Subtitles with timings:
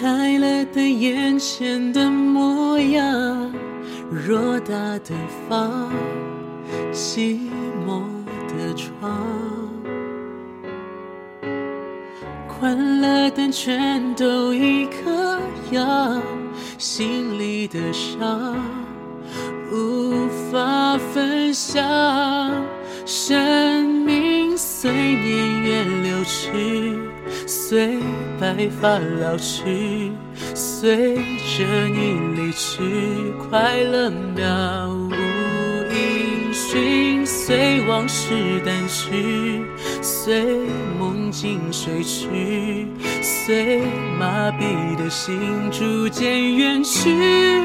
[0.00, 3.52] 开了灯，眼前的模样，
[4.12, 5.12] 偌大的
[5.48, 5.90] 房，
[6.92, 7.50] 寂
[7.84, 8.02] 寞
[8.46, 9.18] 的床，
[12.46, 15.40] 关了灯，全都一个
[15.72, 16.22] 样，
[16.78, 18.56] 心里的伤
[19.72, 21.84] 无法分享，
[23.04, 26.97] 生命随年月流去。
[27.48, 27.98] 随
[28.38, 30.12] 白发老去，
[30.54, 35.14] 随着你离去，快乐渺无
[35.90, 39.62] 音讯，随往事淡去，
[40.02, 40.44] 随
[40.98, 42.86] 梦境睡去，
[43.22, 43.80] 随
[44.18, 47.62] 麻痹的心逐渐远去。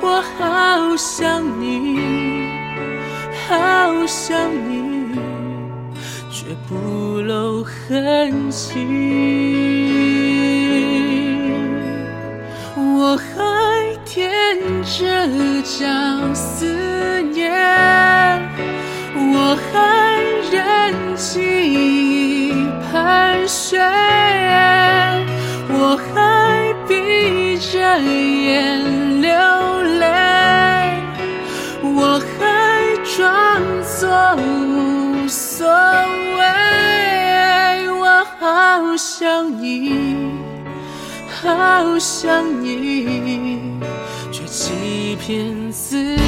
[0.00, 1.98] 我好想你，
[3.48, 4.84] 好想你。
[6.34, 8.74] 却不露痕迹，
[12.76, 14.18] 我还踮
[14.82, 15.06] 着
[15.62, 15.86] 脚
[16.34, 17.48] 思念，
[19.14, 21.40] 我还任记
[21.72, 22.52] 忆
[22.90, 23.80] 盘旋，
[25.70, 28.23] 我还闭着眼
[38.94, 39.90] 好想你，
[41.42, 43.80] 好想你，
[44.30, 46.23] 却欺骗自己。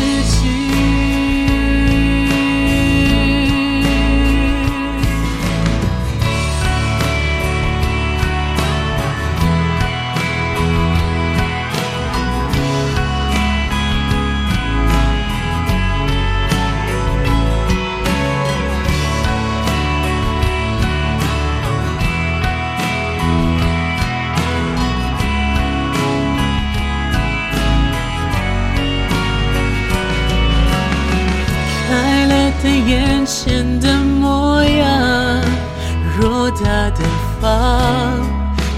[32.63, 35.43] 开了灯，眼前的模样，
[36.21, 37.01] 偌大的
[37.41, 38.21] 房，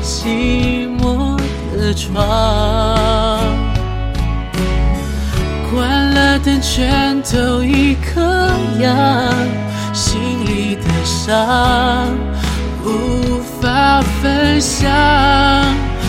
[0.03, 1.37] 寂寞
[1.77, 2.17] 的床，
[5.71, 8.51] 关了灯，全都一个
[8.81, 9.35] 样，
[9.93, 12.09] 心里的伤
[12.85, 14.91] 无法分享，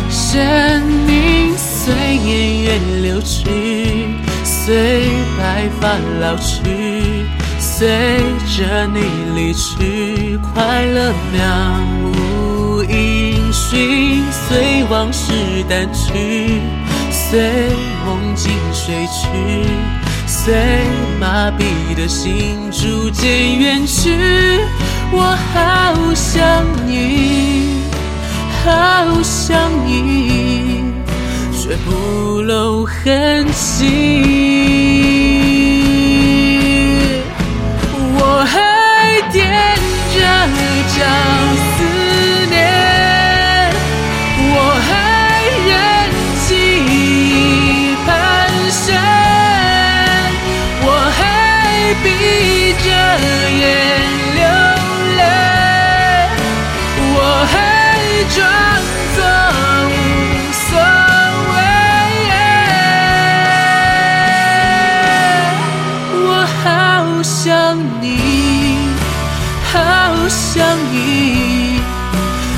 [0.09, 4.07] 生命随年月流去。
[4.43, 5.89] 随白发
[6.21, 7.25] 老去，
[7.79, 7.87] 随
[8.57, 8.99] 着你
[9.33, 11.39] 离去，快乐渺
[12.11, 15.31] 无音讯，随往事
[15.69, 16.59] 淡去，
[17.09, 17.39] 随
[18.05, 19.29] 梦境睡去，
[20.27, 20.53] 随
[21.21, 24.59] 麻痹的心逐渐远去。
[25.13, 27.85] 我好想你，
[28.65, 29.57] 好想
[29.87, 30.83] 你。
[31.53, 34.68] 却不露痕迹。
[70.59, 71.79] 好想你，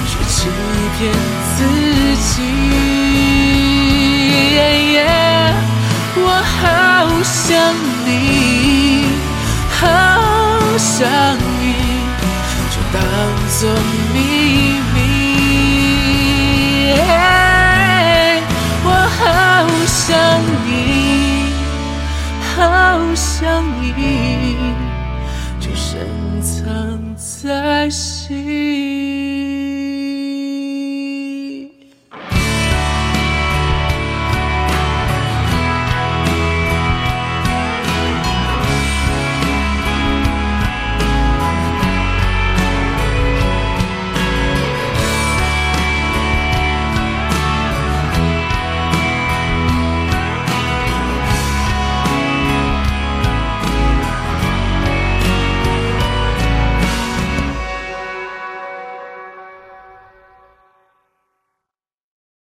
[0.08, 0.50] 却欺
[0.98, 1.00] 骗
[1.56, 1.60] 自
[2.18, 2.34] 己。
[6.18, 6.60] 我好
[7.22, 7.54] 想
[8.04, 8.10] 你，
[9.70, 9.80] 好
[10.80, 10.98] 想
[11.62, 11.64] 你，
[12.72, 12.98] 就当
[13.60, 13.62] 作
[14.12, 14.16] 秘
[14.96, 14.98] 密。
[18.84, 18.88] 我
[19.20, 19.22] 好
[19.86, 20.02] 想
[20.66, 20.68] 你。
[22.56, 22.58] 好
[23.14, 23.86] 想你
[25.76, 29.61] 深藏在心。